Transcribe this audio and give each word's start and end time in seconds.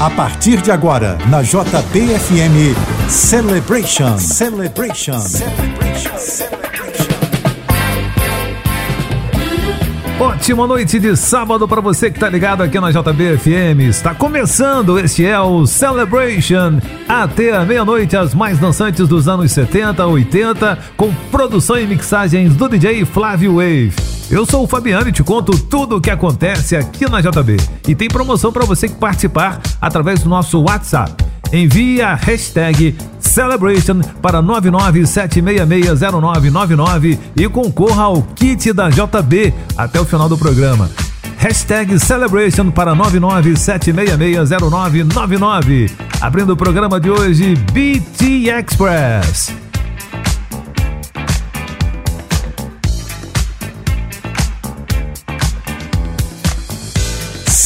A 0.00 0.08
partir 0.08 0.62
de 0.62 0.70
agora, 0.70 1.18
na 1.28 1.42
JBFM 1.42 2.74
Celebration. 3.06 4.16
Celebration. 4.16 5.20
Celebration. 5.20 6.10
Ótima 10.18 10.66
noite 10.66 10.98
de 10.98 11.14
sábado 11.14 11.68
para 11.68 11.82
você 11.82 12.10
que 12.10 12.18
tá 12.18 12.30
ligado 12.30 12.62
aqui 12.62 12.80
na 12.80 12.90
JBFM. 12.90 13.80
Está 13.90 14.14
começando, 14.14 14.98
este 14.98 15.26
é 15.26 15.38
o 15.38 15.66
Celebration. 15.66 16.80
Até 17.06 17.54
a 17.54 17.66
meia-noite, 17.66 18.16
as 18.16 18.34
mais 18.34 18.58
dançantes 18.58 19.06
dos 19.06 19.28
anos 19.28 19.52
70, 19.52 20.06
80, 20.06 20.78
com 20.96 21.12
produção 21.30 21.78
e 21.78 21.86
mixagens 21.86 22.56
do 22.56 22.70
DJ 22.70 23.04
Flávio 23.04 23.56
Wave. 23.56 24.19
Eu 24.30 24.46
sou 24.46 24.62
o 24.62 24.66
Fabiano 24.66 25.08
e 25.08 25.12
te 25.12 25.24
conto 25.24 25.58
tudo 25.58 25.96
o 25.96 26.00
que 26.00 26.08
acontece 26.08 26.76
aqui 26.76 27.10
na 27.10 27.20
JB. 27.20 27.56
E 27.88 27.96
tem 27.96 28.06
promoção 28.06 28.52
para 28.52 28.64
você 28.64 28.88
que 28.88 28.94
participar 28.94 29.60
através 29.80 30.22
do 30.22 30.28
nosso 30.28 30.60
WhatsApp. 30.60 31.24
Envie 31.52 32.00
a 32.00 32.14
hashtag 32.14 32.96
Celebration 33.18 34.00
para 34.22 34.40
997660999 34.40 37.18
e 37.34 37.48
concorra 37.48 38.04
ao 38.04 38.22
kit 38.22 38.72
da 38.72 38.88
JB 38.88 39.52
até 39.76 40.00
o 40.00 40.04
final 40.04 40.28
do 40.28 40.38
programa. 40.38 40.88
Hashtag 41.36 41.98
Celebration 41.98 42.70
para 42.70 42.94
997660999. 42.94 45.90
Abrindo 46.20 46.52
o 46.52 46.56
programa 46.56 47.00
de 47.00 47.10
hoje, 47.10 47.56
BT 47.72 48.48
Express. 48.48 49.69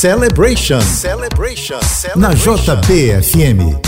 Celebration. 0.00 0.80
Celebration. 0.80 1.80
Na 2.14 2.32
JBFM. 2.32 3.87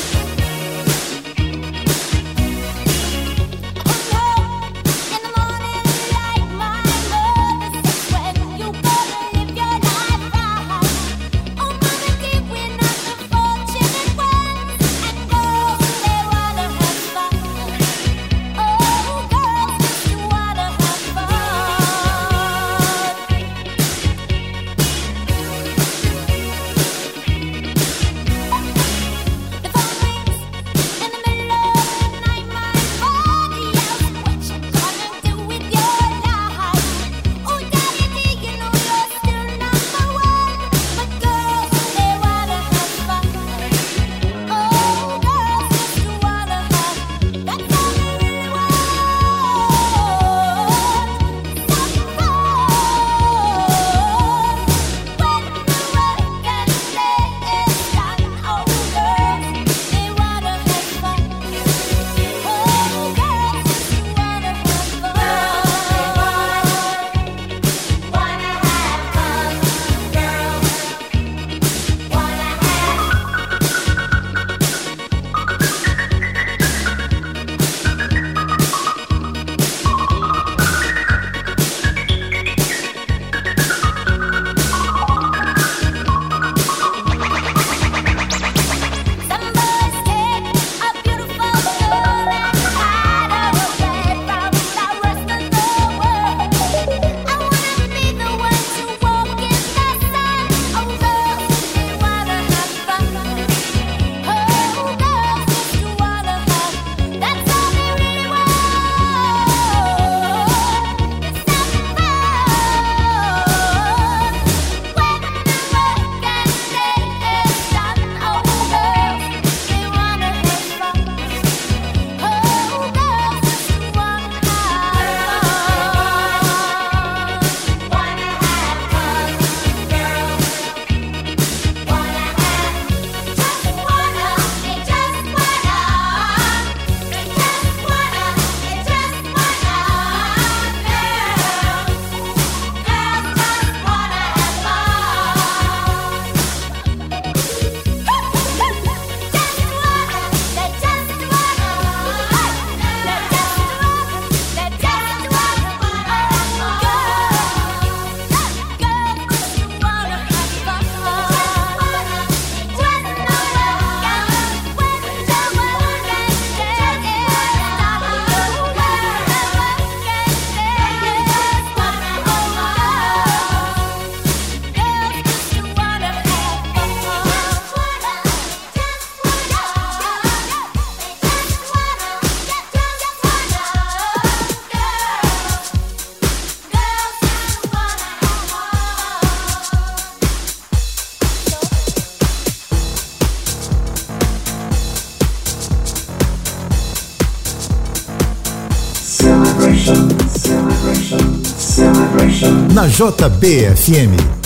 JBFM. 203.01 204.40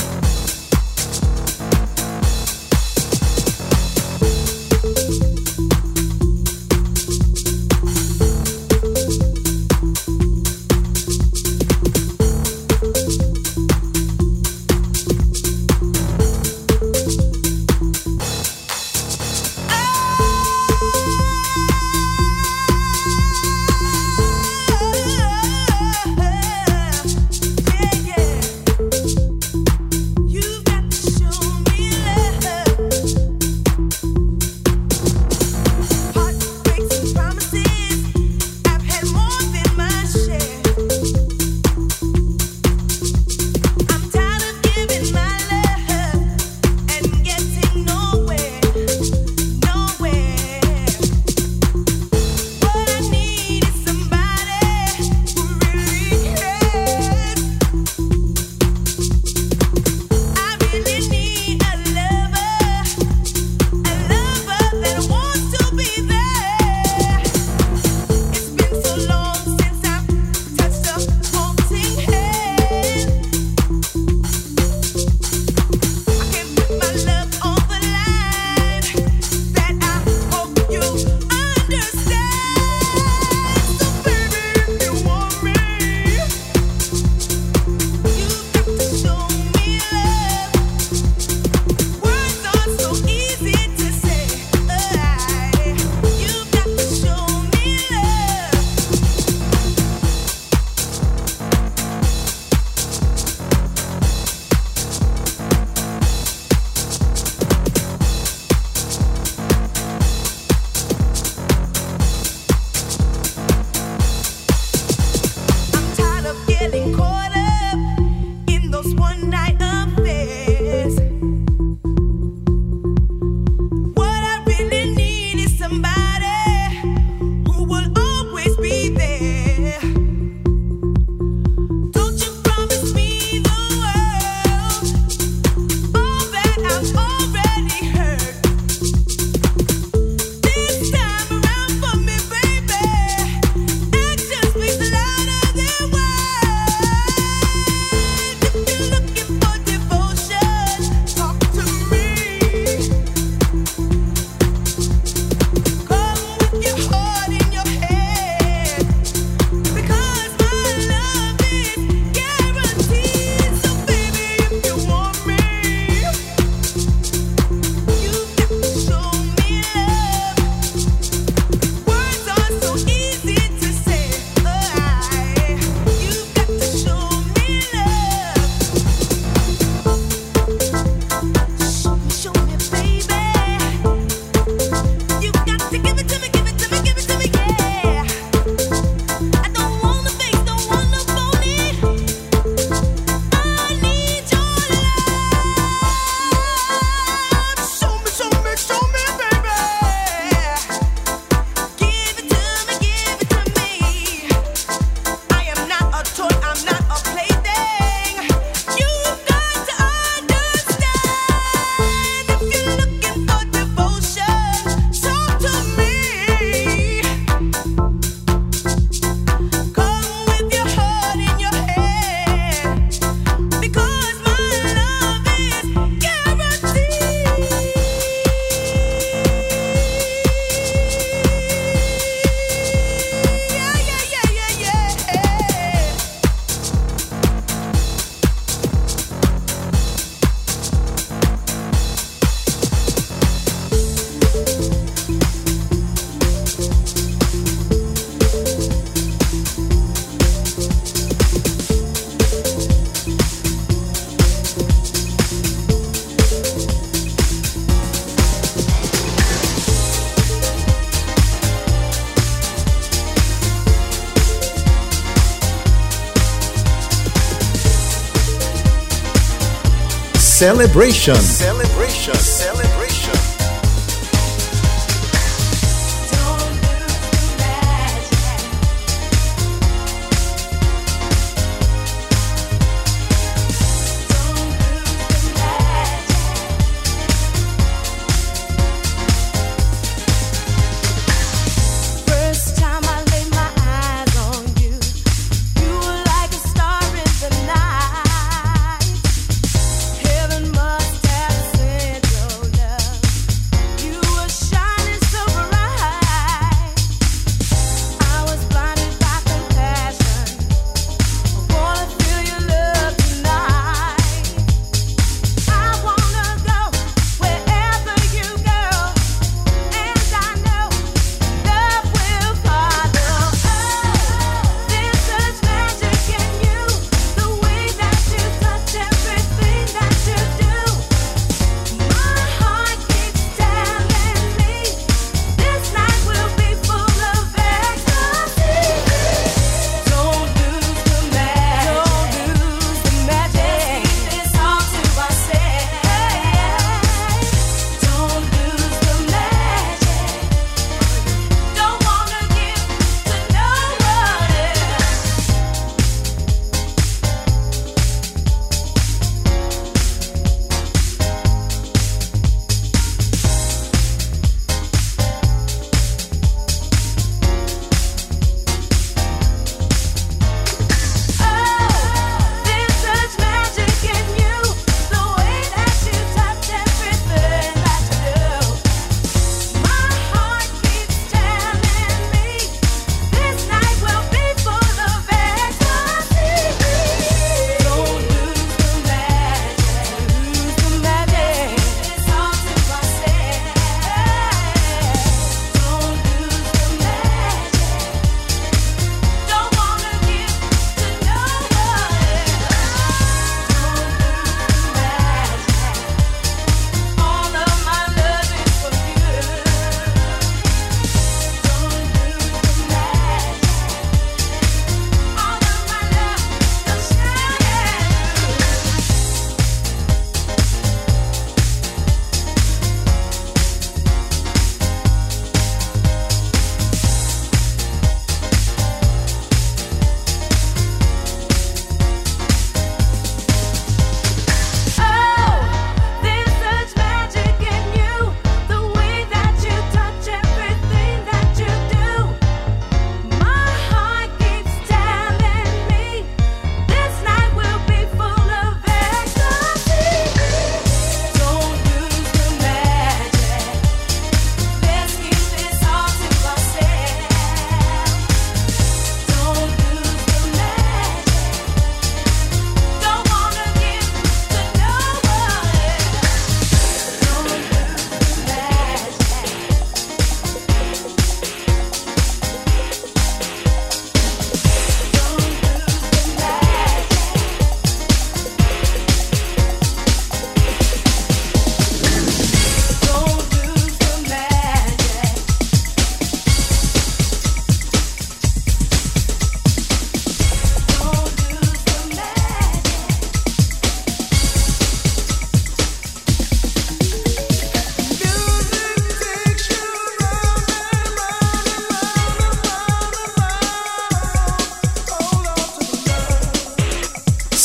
Celebration. 270.46 271.16
Celebration. 271.16 271.75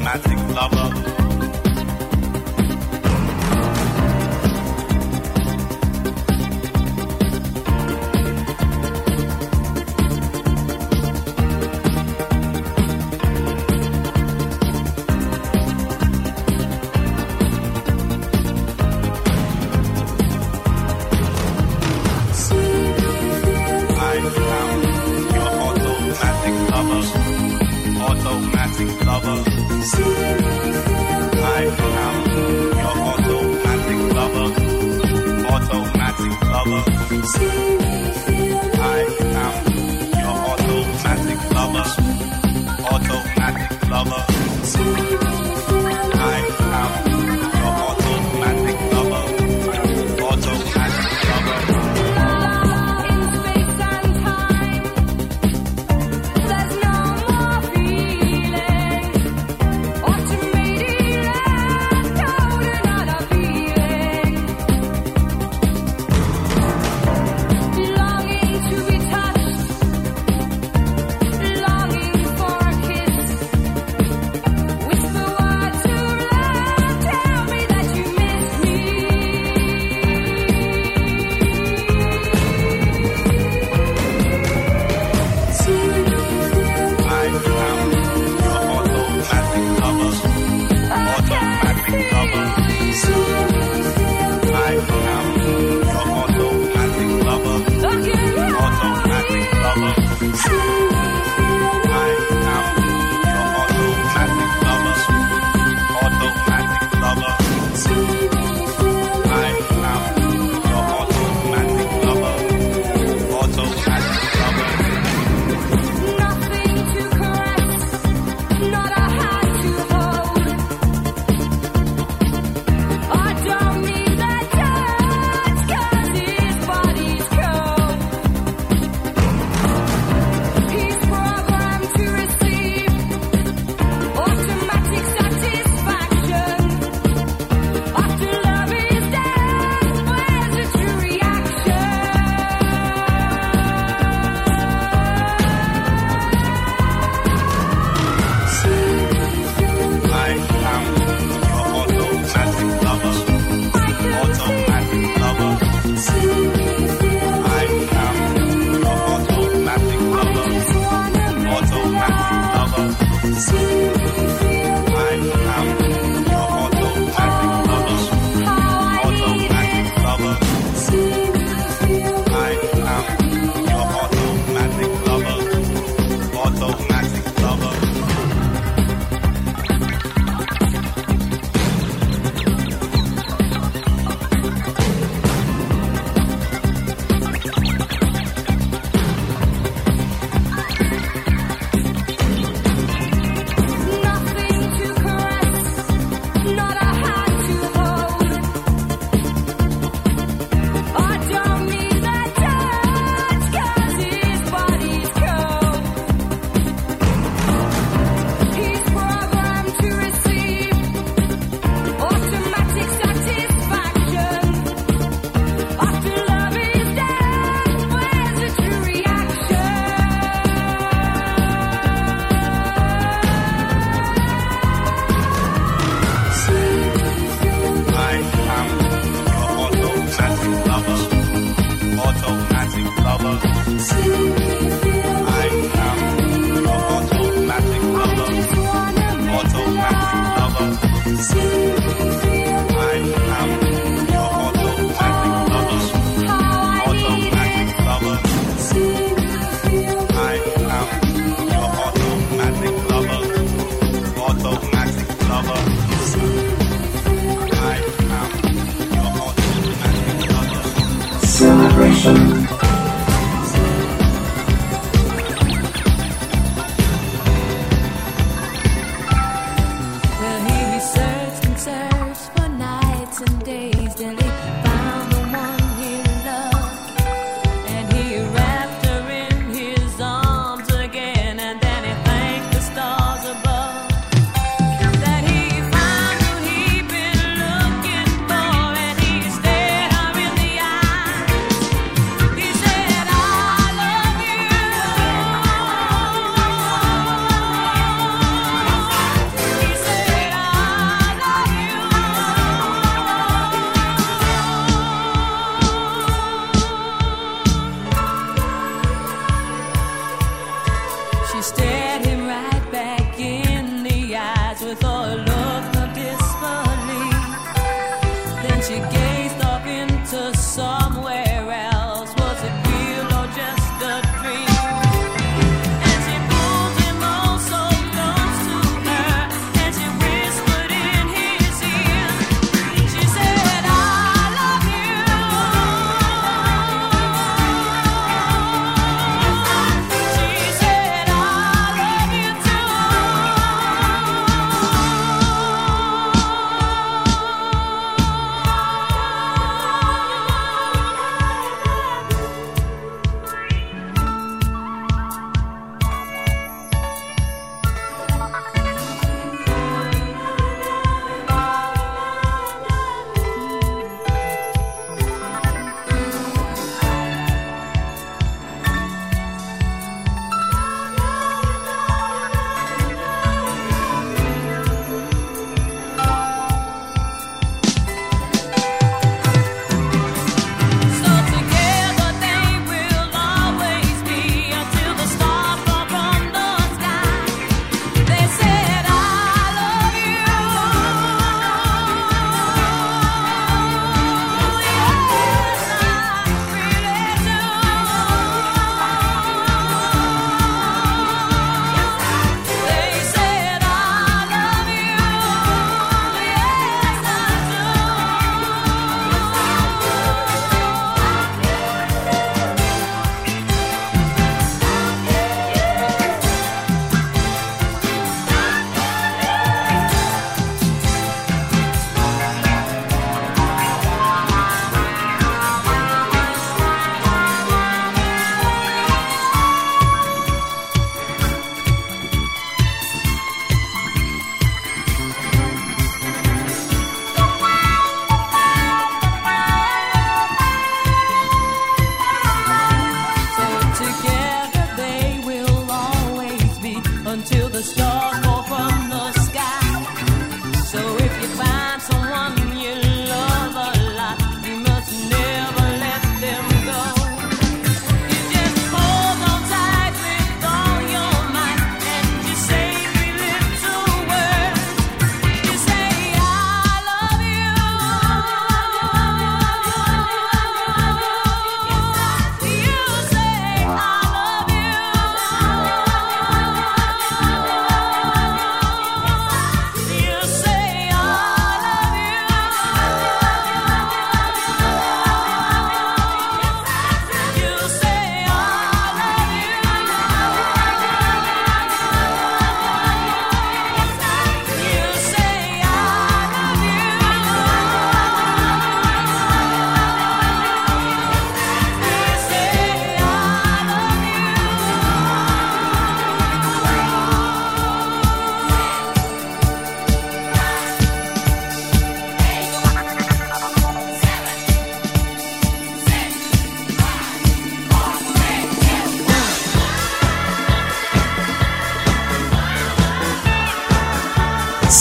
romantic 0.00 0.38
lover. 0.56 1.19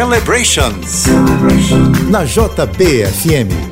Celebrations. 0.00 1.04
Na 2.08 2.24
JBFM. 2.24 3.69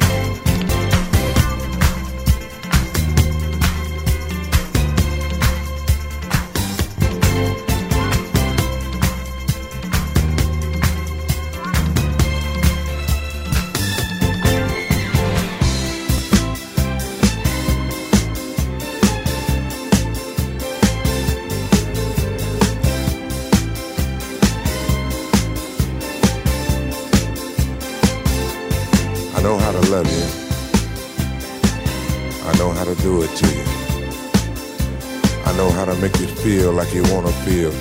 I 35.49 35.57
know 35.57 35.70
how 35.70 35.86
to 35.86 35.94
make 35.94 36.14
you 36.20 36.26
feel 36.26 36.72
like 36.72 36.92
you 36.92 37.03
wanna 37.05 37.32
feel. 37.46 37.72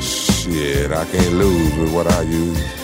Shit, 0.00 0.90
I 0.90 1.04
can't 1.04 1.34
lose 1.34 1.74
with 1.76 1.94
what 1.94 2.08
I 2.08 2.22
use. 2.22 2.81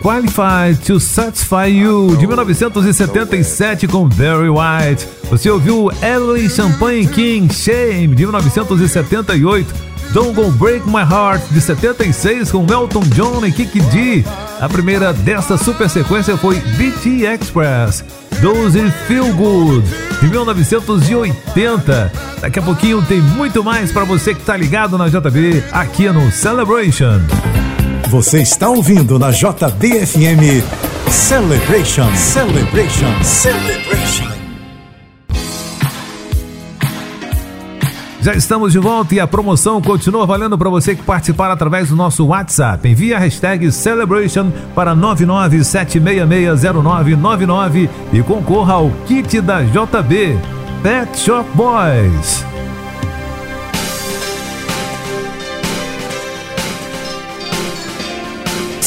Qualified 0.00 0.78
to 0.86 0.98
Satisfy 0.98 1.66
You, 1.66 2.16
de 2.16 2.26
1977, 2.26 3.86
com 3.86 4.08
Barry 4.08 4.48
White. 4.48 5.06
Você 5.28 5.50
ouviu 5.50 5.90
Evelyn 6.02 6.48
Champagne 6.48 7.06
King, 7.06 7.52
Shame, 7.52 8.14
de 8.14 8.24
1978. 8.24 9.90
Don't 10.12 10.32
Go 10.32 10.50
Break 10.52 10.86
My 10.88 11.02
Heart, 11.02 11.42
de 11.50 11.60
76, 11.60 12.50
com 12.50 12.66
Elton 12.66 13.02
John 13.14 13.44
e 13.44 13.52
Kiki 13.52 13.80
D. 13.80 14.24
A 14.60 14.68
primeira 14.68 15.12
desta 15.12 15.56
super 15.56 15.88
sequência 15.88 16.36
foi 16.36 16.56
BT 16.58 17.26
Express. 17.26 18.02
Those 18.40 18.90
Feel 19.06 19.32
Good, 19.34 19.86
de 20.20 20.28
1980. 20.28 22.12
Daqui 22.40 22.58
a 22.58 22.62
pouquinho 22.62 23.02
tem 23.02 23.20
muito 23.20 23.62
mais 23.62 23.92
para 23.92 24.04
você 24.04 24.34
que 24.34 24.42
tá 24.42 24.56
ligado 24.56 24.96
na 24.96 25.08
JB, 25.08 25.62
aqui 25.70 26.08
no 26.08 26.32
Celebration. 26.32 27.20
Você 28.10 28.42
está 28.42 28.68
ouvindo 28.68 29.18
na 29.20 29.30
JBFM 29.30 30.64
Celebration, 31.08 32.12
Celebration, 32.16 33.22
Celebration. 33.22 34.28
Já 38.20 38.34
estamos 38.34 38.72
de 38.72 38.80
volta 38.80 39.14
e 39.14 39.20
a 39.20 39.28
promoção 39.28 39.80
continua 39.80 40.26
valendo 40.26 40.58
para 40.58 40.68
você 40.68 40.96
que 40.96 41.04
participar 41.04 41.52
através 41.52 41.90
do 41.90 41.94
nosso 41.94 42.26
WhatsApp. 42.26 42.88
Envie 42.88 43.14
a 43.14 43.18
hashtag 43.20 43.70
Celebration 43.70 44.50
para 44.74 44.96
997660999 44.96 47.88
e 48.12 48.20
concorra 48.24 48.74
ao 48.74 48.90
kit 49.06 49.40
da 49.40 49.62
JB 49.62 50.36
Pet 50.82 51.16
Shop 51.16 51.48
Boys. 51.54 52.49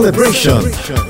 Celebration. 0.00 0.62
Savannah 0.62 1.09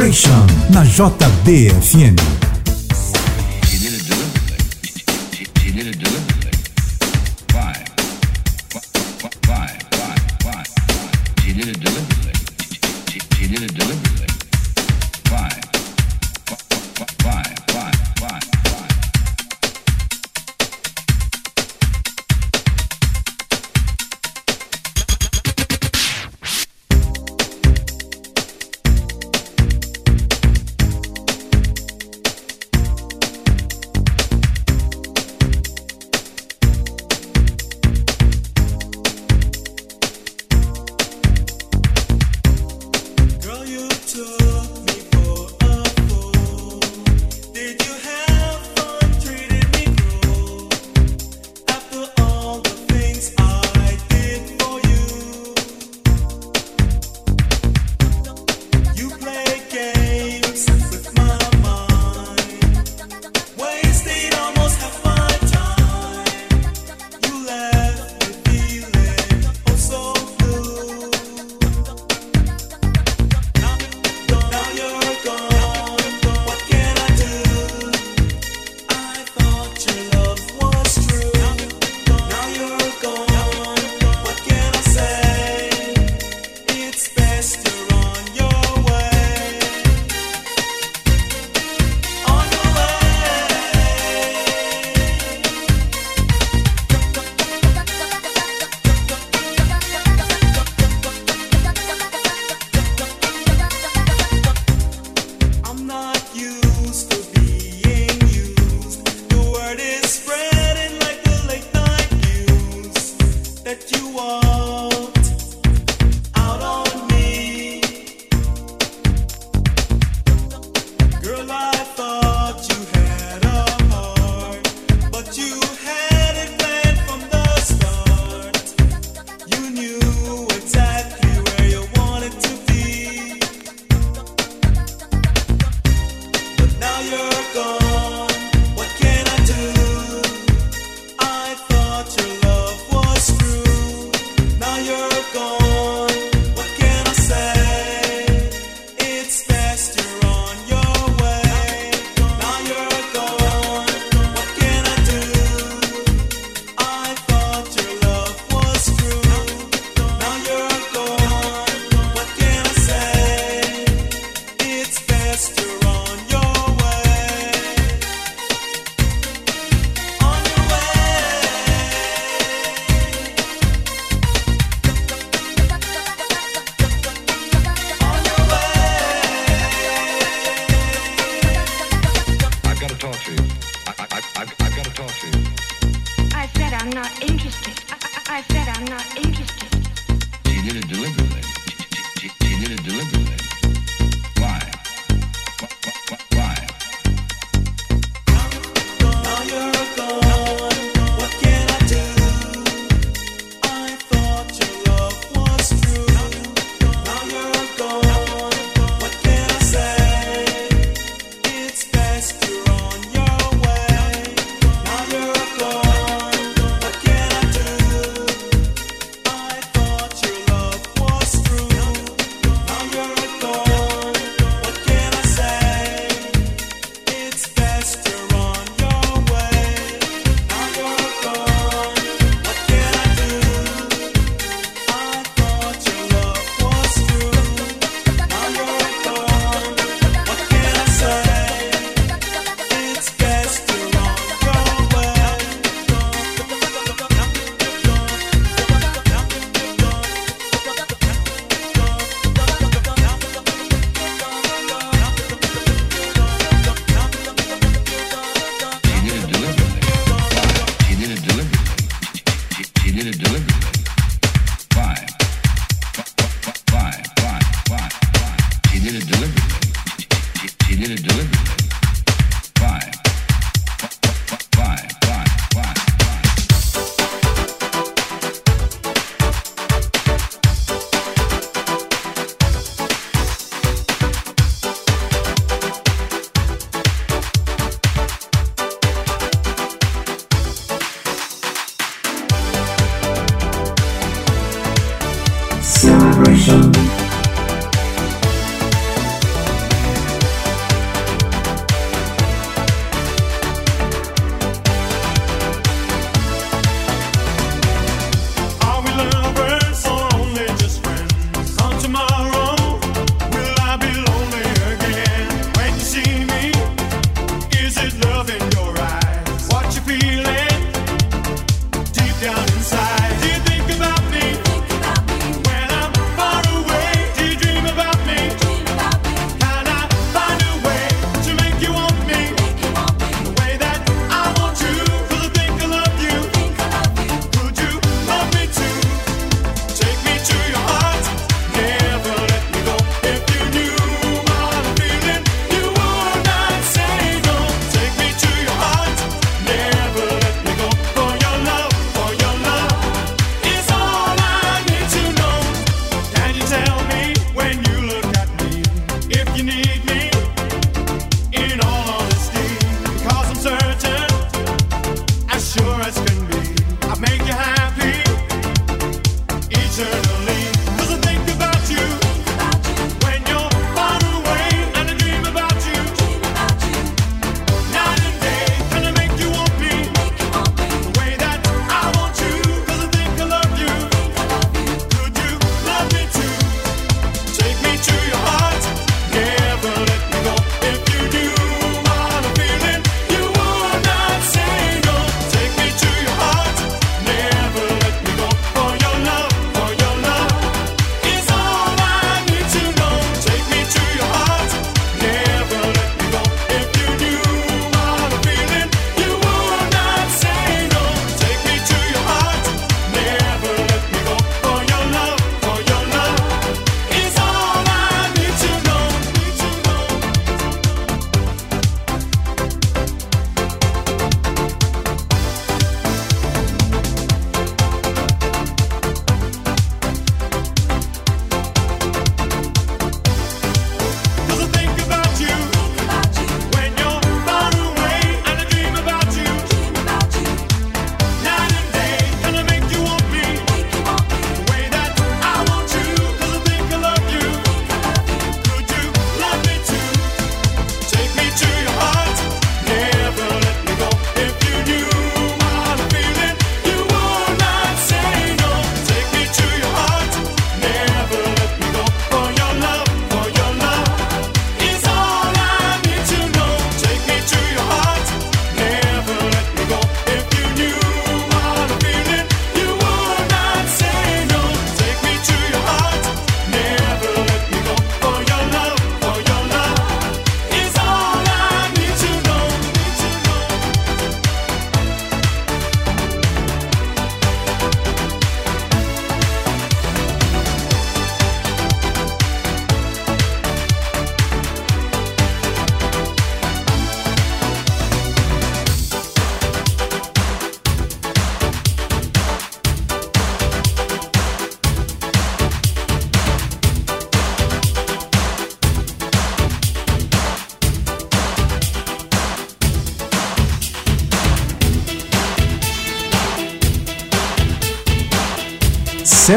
Celebration 0.00 0.48
na 0.72 0.80
JBFM. 0.80 2.39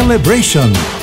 Celebration. 0.03 1.02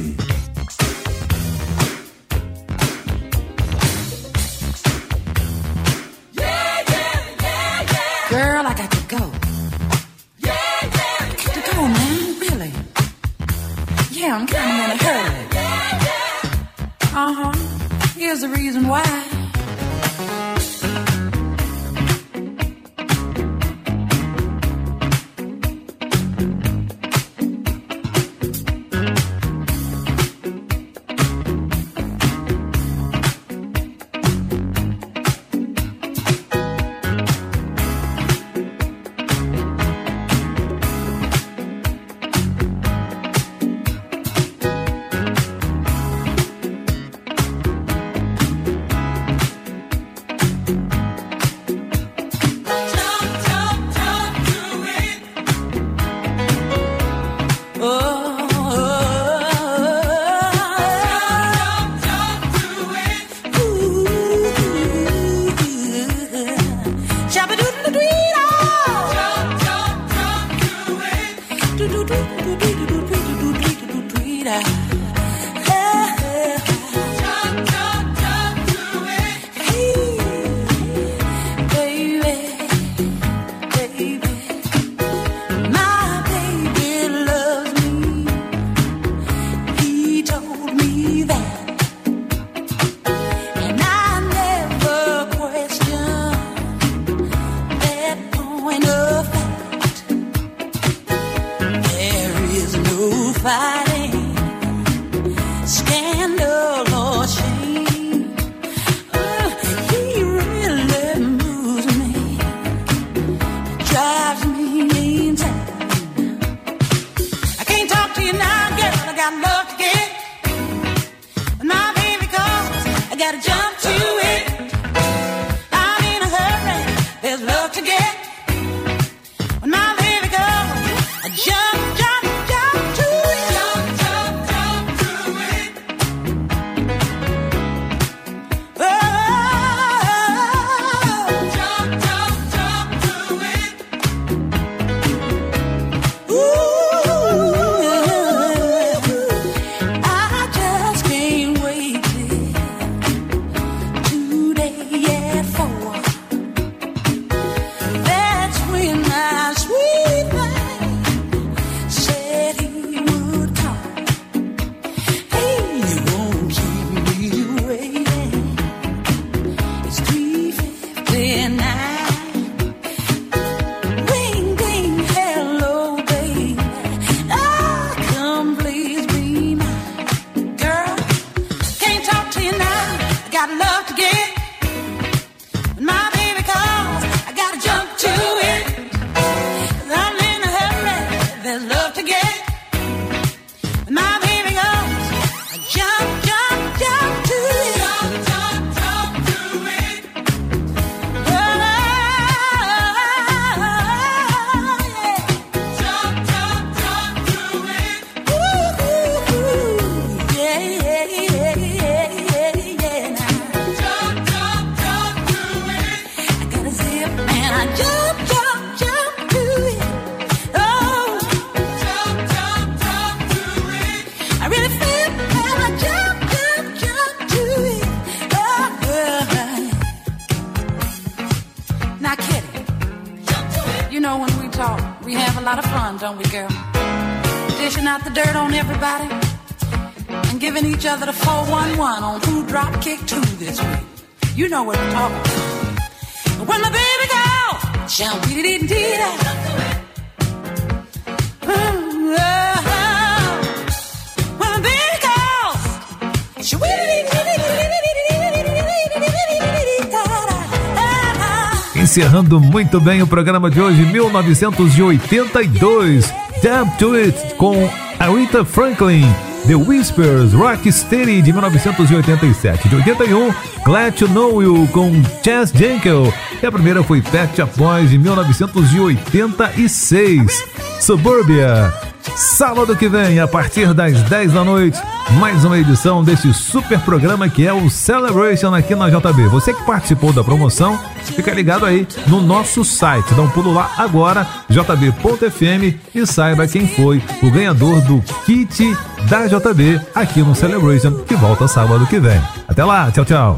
Muito 262.39 262.79
bem 262.79 263.01
o 263.01 263.07
programa 263.07 263.49
de 263.49 263.59
hoje, 263.59 263.83
1982. 263.85 266.13
Jump 266.41 266.77
to 266.77 266.93
It 266.93 267.35
com 267.35 267.69
Aretha 267.99 268.45
Franklin. 268.45 269.05
The 269.47 269.55
Whispers, 269.55 270.33
Rock 270.33 270.71
Steady 270.71 271.19
de 271.21 271.33
1987. 271.33 272.69
De 272.69 272.75
81, 272.75 273.33
Glad 273.65 273.95
to 273.95 274.07
Know 274.07 274.41
You 274.41 274.65
com 274.71 275.03
Chess 275.23 275.51
Jenkel. 275.53 276.13
E 276.41 276.45
a 276.45 276.51
primeira 276.51 276.81
foi 276.83 277.01
Pet 277.01 277.43
Boys 277.57 277.89
de 277.89 277.97
1986. 277.97 280.43
Suburbia. 280.79 281.73
Sábado 282.15 282.75
que 282.75 282.87
vem, 282.87 283.19
a 283.19 283.27
partir 283.27 283.73
das 283.73 283.99
10 284.03 284.33
da 284.33 284.43
noite, 284.43 284.79
mais 285.19 285.43
uma 285.43 285.57
edição 285.57 286.03
deste 286.03 286.31
super 286.33 286.79
programa 286.79 287.27
que 287.29 287.47
é 287.47 287.53
o 287.53 287.67
Celebration 287.69 288.53
aqui 288.53 288.75
na 288.75 288.89
JB. 288.89 289.27
Você 289.29 289.53
que 289.53 289.63
participou 289.63 290.13
da 290.13 290.23
promoção, 290.23 290.79
fica 291.11 291.31
ligado 291.33 291.65
aí 291.65 291.87
no 292.07 292.21
nosso 292.21 292.63
site. 292.63 293.13
Dá 293.13 293.21
um 293.21 293.29
pulo 293.29 293.53
lá 293.53 293.71
agora, 293.77 294.27
jb.fm 294.49 295.77
e 295.93 296.05
saiba 296.05 296.47
quem 296.47 296.67
foi 296.67 297.01
o 297.21 297.29
ganhador 297.29 297.81
do 297.81 298.01
kit 298.25 298.75
da 299.09 299.27
JB 299.27 299.79
aqui 299.93 300.21
no 300.21 300.35
Celebration, 300.35 300.93
que 301.05 301.15
volta 301.15 301.47
sábado 301.47 301.85
que 301.87 301.99
vem. 301.99 302.21
Até 302.47 302.63
lá, 302.63 302.91
tchau, 302.91 303.05
tchau. 303.05 303.37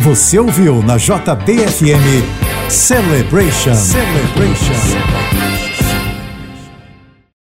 Você 0.00 0.38
ouviu 0.38 0.82
na 0.82 0.96
JBFM 0.96 2.24
Celebration. 2.68 3.74
Celebration. 3.74 5.45